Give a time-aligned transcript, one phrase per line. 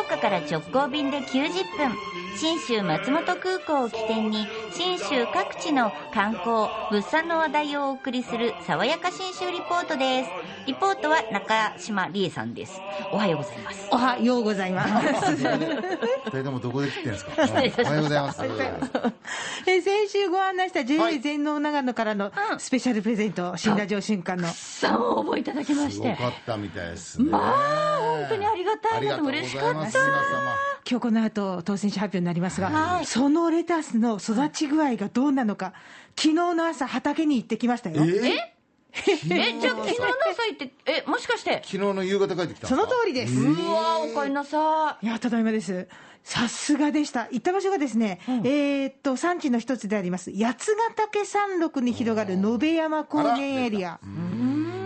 [0.00, 1.92] 岡から直行便で90分
[2.36, 10.30] 信州松本空港を起点に信州各地の観光物産の話題をお送りする爽やか信州リポートです
[10.66, 12.80] リポートは中島理恵さんです
[13.12, 15.30] おはようございますおはようございます。
[15.32, 15.36] 二
[16.30, 17.32] 人ともどこで切ってんですか？
[17.38, 17.62] おは
[17.94, 18.42] ようございます。
[19.66, 24.48] え先週ご案内した JA はい全農長野からのスペシャルプレゼント、新ラジオ瞬間の。
[24.48, 27.30] さんを応募いただきましすごてかったみたいですね。
[27.30, 30.00] まあ本当にありがたいなありがと嬉しかった。
[30.86, 35.72] 今日この後当選者発表になりますが、はいそのレタスの育ち具合がどうなのか、
[36.16, 38.04] 昨日の朝、畑に行ってきましたよ。
[38.04, 38.54] ええ？
[39.24, 41.62] じゃあ昨日の朝行ってえもしかして？
[41.64, 42.76] 昨日の夕方帰ってきたんそ。
[42.76, 43.34] の通りです。
[43.34, 45.88] うわおかえりなさいや、ただいまです。
[46.22, 47.28] さすがでした。
[47.30, 53.98] 行った場所がですね、えーっと、産地の一つであります、八ヶ岳山麓に広がる野辺山高原エリア。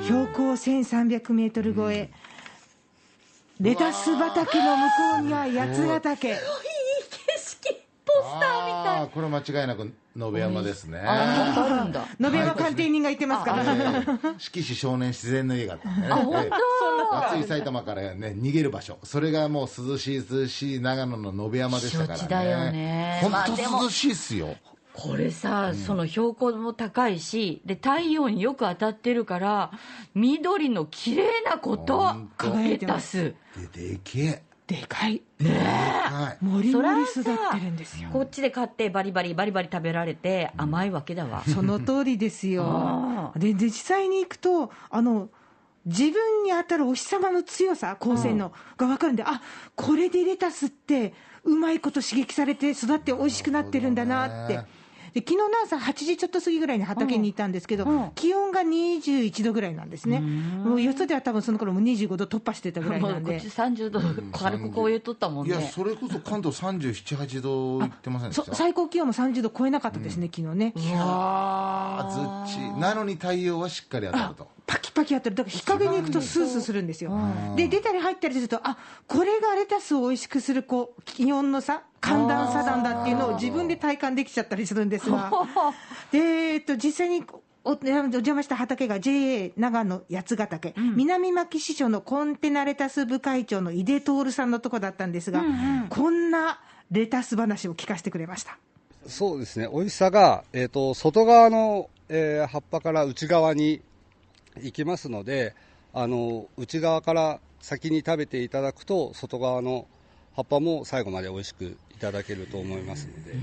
[0.04, 2.10] 標高1300メートル超え。
[3.60, 6.28] レタス畑の向こうには八ヶ岳。
[6.28, 6.38] い景
[7.38, 8.98] 色ポスターみたい。
[9.00, 11.00] あーこれ間違いなく野辺山ですね。
[11.00, 12.06] ああるんだ。
[12.20, 13.64] 野辺山鑑定人が言ってますから。
[14.38, 16.14] 四季子少年自然の家があったんでね。
[16.14, 16.46] 本
[17.10, 17.26] 当？
[17.32, 18.96] 暑い埼玉からね逃げる場所。
[19.02, 22.14] それがもう涼しい涼しい長野の野辺山でしたからね。
[22.14, 23.20] 避暑地だよね。
[23.22, 24.54] 本当涼しいっすよ、
[25.00, 29.70] これさ、その標高も高いしで太陽によく当たってるから
[30.14, 32.52] 緑の綺麗なことほんと。
[32.56, 33.34] レタス
[33.72, 34.42] ででけえ。
[34.66, 35.22] でかい。
[35.38, 36.44] でかい。
[36.44, 37.30] もりもり育って
[37.64, 38.10] るんですよ。
[38.12, 43.32] こっちで買ってバリバリバリバリ食べられて甘いわけだわ、 その通りですよ。
[43.36, 45.28] で実際に行くと、あの、
[45.86, 49.42] 自分に当たるお日様の強さ、光線の、が分かるんで、あ
[49.76, 54.60] これでレタスって、うまいこと刺激されて育って美味しくなってるんだなって。
[55.14, 58.10] で昨日の朝8時ちょっと過ぎぐらいに畑にいたんですけど、うん。
[58.14, 63.30] 気温が21度ぐらいなんですね、もうよそでは多分その頃も25度突破してたぐらいなんで。
[63.32, 64.00] もうこっち、30度
[64.32, 68.44] 軽くこう言っとったもんいやねそれこそ関東378度いってませんでした？
[68.44, 70.72] そ最高気温も30度超えなかったですね、昨日ね。
[71.32, 72.80] あずっち。
[72.80, 74.48] なのに太陽はしっかり当たると。
[74.66, 77.10] パキパキやってる、だから日陰に行くとスースーするんですよ。
[77.56, 78.76] で、出たり入ったりすると、あ
[79.06, 85.32] これがレタスを美味しくするこう気温の差、寒暖差なんだっていうのを自分で体感できちゃったりするんですが、
[86.12, 87.24] で、えっと、実際に
[87.68, 95.44] おお邪魔した畑が JA 長野八ヶ岳、南牧支所のコンテナレタス部会長の井出徹さんのとこだったんですが、
[95.90, 98.58] こんなレタス話を聞かせてくれました。
[99.06, 103.82] そうですね、美味しさが、えー、と外側の、えー葉っぱから内側に
[104.62, 105.54] 行きますので
[105.92, 109.86] あの、内側から先に食べていただくと、外側の
[110.34, 113.34] 葉っぱも最後まで美味しくいただけると思いますので、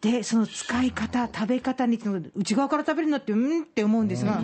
[0.00, 4.40] で、その使い方、食べ方について、内側から食べるのって、うんって思うんですが、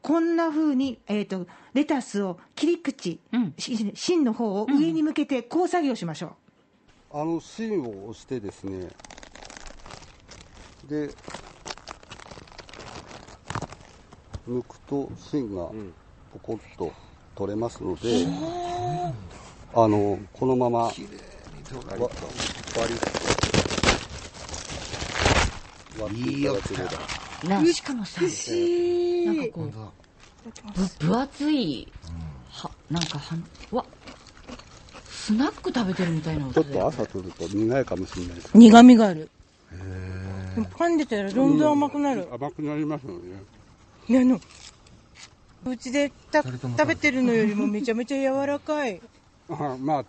[0.00, 3.20] こんな風に、えっ、と、レタスを切り口、
[3.58, 6.36] し芯の方を上に向けて、こう作業しましょ
[7.12, 8.88] あの芯を押してですね、
[10.88, 11.10] で、
[14.48, 15.68] 抜くと芯が
[16.32, 16.92] ポコッと
[17.34, 18.26] 取れますので、
[19.74, 21.06] あのこのまま割
[22.78, 23.15] 割り
[25.98, 27.60] 割っていただければ。
[27.60, 29.72] なしかもさなんかこう
[31.00, 31.88] ぶ分厚い
[32.50, 33.84] はなんかはんうわ
[35.06, 38.58] スナック食べてるみたいなちょっと朝取ると苦いかもしれないですう。
[38.58, 39.28] 苦味がある。
[40.54, 42.28] でも噛んでたらどんどん甘くなる。
[42.32, 43.28] 甘くなりますので、
[44.08, 44.40] いやあの、
[45.66, 49.00] うちでた食べてるのよりもめちゃめちゃ柔らかい。
[49.50, 50.04] あまあ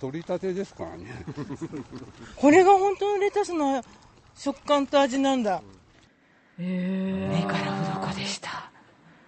[0.00, 1.24] 取りたてですからね
[2.36, 3.82] これが本当のレタスの
[4.36, 5.62] 食感と味なんだ。
[6.58, 8.70] へ目から鱗でした。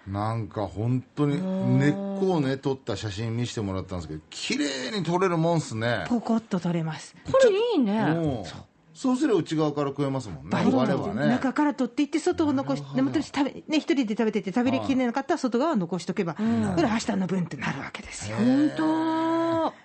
[0.07, 1.37] なんか本当に
[1.79, 7.15] 根っこをね取った写真見せてもらったんですけど綺麗に取れるもんっすねポコッと取れます。
[7.31, 8.49] これいいねもう
[8.95, 18.37] そうすれば内側から食えますもんね我とはね中から取っていって外を残しでもと食べね一人で食べてて食べれきれなかったら外側を残しとけば、これ明日の分ってなるわけですよ。
[18.39, 19.28] 本当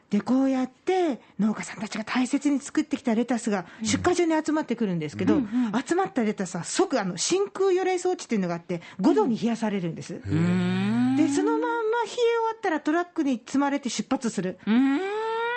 [0.10, 5.42] でこうやって農家さんたちが大切に作ってきたレタスが出荷所に集まってくるんですけど、
[5.86, 10.14] 集まったレタスは即あの真空予冷装置っていうのがあって5度に冷やされるんです。
[10.14, 11.68] でそのまんま
[12.04, 14.60] 冷え終わったらトラックに積まれて出発する。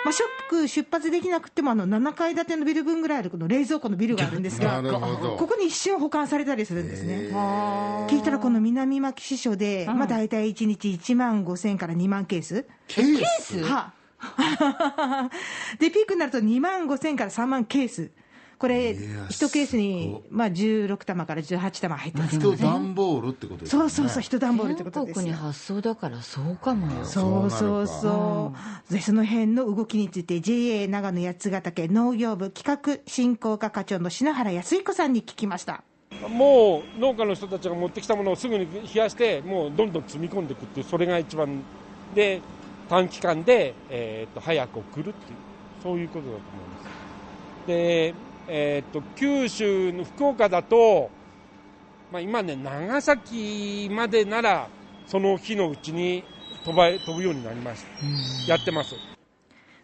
[0.05, 4.81] まあ、ショック出発できなくてもあの7階建てのビル分ぐらいあるこの冷蔵庫のビルがあるんですが
[5.37, 7.29] ここに一瞬保管されたりするんですね。
[8.07, 12.65] 聞いたらこの南牧支所で、まあ、大体1日1万5000から2万ケース。
[12.87, 13.59] ケース？
[13.63, 13.91] は
[15.79, 18.11] で、ピークになると2万5000から3万ケース。
[18.57, 25.23] これ、いや1ケースすにご、まあ、16玉から18玉入ってます人段ボールってことですよねそうそうそう、一段ボールってことですよ。
[25.23, 28.53] 全国に発送だからそうかもよそうそうそうそ
[28.89, 28.93] う。
[28.93, 35.83] で、その辺の動きについて、JA 長野八ヶ岳農業部企画振興課課長の篠原康彦さんに聞きました。
[36.27, 41.61] もう農家の人たちが持ってきたものをすぐに冷やして、もうどんどん積み込んでいくっていう、それが一番
[42.15, 42.41] で、
[42.89, 45.37] 短期間で、えー、と早く送るっていう、
[45.83, 46.89] そういうことだと思いま
[47.63, 47.67] す。
[47.67, 48.13] で、
[48.47, 51.09] えー、と九州の福岡だと、
[52.11, 54.69] まあ、今ね、長崎までなら、
[55.05, 56.23] その日のうちに
[56.63, 57.83] 飛ば飛ぶようになりまし
[58.47, 58.51] た。
[58.53, 58.95] やってます。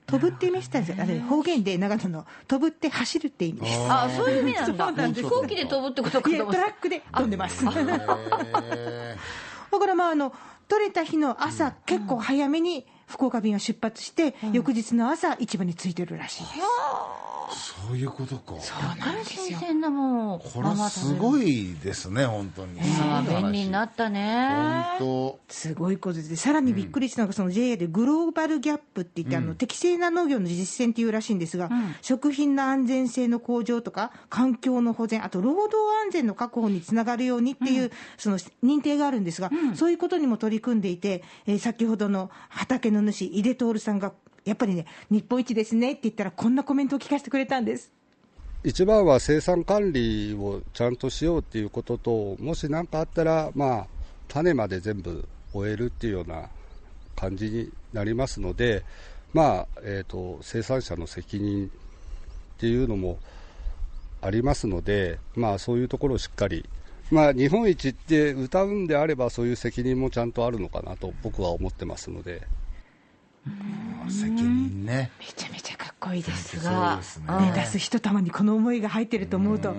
[0.05, 1.03] 飛ぶって言いましたんですよ。
[1.03, 3.79] あれ、方言で長野の、飛ぶって走るって意味です。
[3.89, 7.65] あそういう意味なんそうなんだです飛行機で飛ぶってことかと思ったトラックで飛んでます。
[7.65, 7.85] だか
[9.88, 10.33] らまあ、あの、
[10.67, 16.53] 取れた日の朝、結構早めに福岡便は出発して、翌日の朝、市場に着いてるらしいです。
[17.88, 18.53] そういうことか。
[18.59, 19.45] そうなんですよ。
[19.47, 22.80] 新鮮なもこれはすごいですね本当に。
[22.81, 24.97] あー便利になったね。
[25.00, 31.69] 本すごいことで、さらにびっくりしたのが、その JA でグローバルギャップって言って、あの適正な農業の実践っていうらしいんですが、
[32.01, 35.75] 食品の安全性の向上とか、環境の保全、あと労働
[36.06, 44.12] 安全の確保につながるようにっていう、その認定があるんですが、そういうことにも取り組んでいて、えー先ほどの畑の主、井出徹さんが、
[44.45, 47.91] やっぱりね、日本一ですねって言ったら、こんなコメントを聞かせてくれたんです。
[48.63, 53.87] 一番は生産管理をちゃんとしようっていうことと、もし何かあったら、まあ、
[54.27, 56.49] 種まで全部終えるっていうような
[57.15, 58.83] 感じになりますので、
[59.33, 61.69] まあ、えっ、と、生産者の責任っ
[62.57, 63.19] ていうのも
[64.21, 66.65] ありますので、まあ、そういうところをしっかり、
[67.11, 72.41] まあ、日本一って歌うんであれば、そういう責任もちゃんとあるのかなと僕は思ってますので。
[74.09, 75.11] 責任ね。
[75.19, 79.73] めちゃめちゃこいいですが、ねレタス一玉にこの思いが入ってると思うと、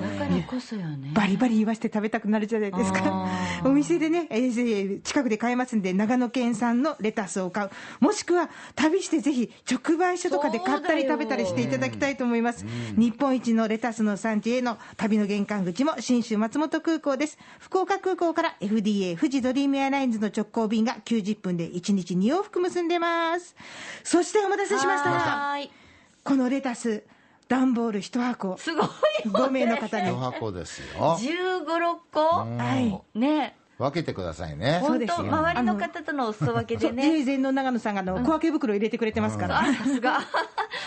[1.14, 3.28] バリバリ言わせて食べたくなるじゃないですか
[3.64, 7.70] お店でね、えー近くで買えますんで、長野県産のレタスを買う。
[8.00, 12.64] もしくは、旅してぜひ、直売所とかで買ったり食べたりしていただきたいと思います。
[12.96, 17.38] 日本一のレタスの産地への旅の玄関口も、新州松本空港です。
[17.58, 23.54] 福岡空港から FDA 富士ドリームエアラインズの直行便が90分で1日2往復結んでます。
[24.02, 25.83] そしてお待たせしました。
[26.24, 27.04] このレタス、
[27.48, 28.86] 段ボール1箱、すごい
[29.26, 30.16] 5名の方に一。
[30.16, 31.18] 箱ですよ。
[31.18, 32.20] 1 5 6個？
[32.20, 33.18] はい。
[33.18, 33.58] ね。
[33.76, 34.78] 分けてくださいね。
[34.80, 35.26] そう本当ですよ。
[35.26, 37.12] 周りの方とのお裾分けでね。
[37.12, 39.60] 霊前の長野さんがあの、小分け袋入れてくれてますから。
[39.60, 40.20] あさすが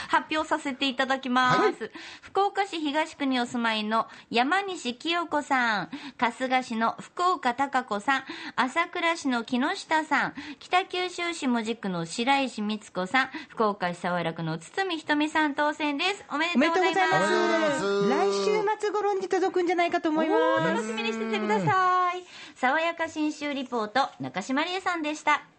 [0.08, 5.90] 発表させていただきます、福岡市東区にお住まいの山西清子さん。
[6.18, 8.24] 春日市の福岡貴子さん。
[8.56, 10.34] 朝倉市の木下さん。
[10.60, 13.30] 北九州市門司区の白石光子さん。
[13.50, 16.24] 福岡市早良区の堤ひとみさん当選です。
[16.32, 17.34] おめでとうございます。
[17.34, 18.10] ます。
[18.10, 18.46] 来週
[18.80, 20.68] 末頃に届くんじゃないかと思います。
[20.68, 22.24] 楽しみにしててください。
[22.56, 25.57] 爽やか新州リポート中島理恵さんでした